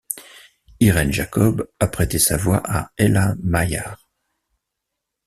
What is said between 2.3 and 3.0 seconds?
voix à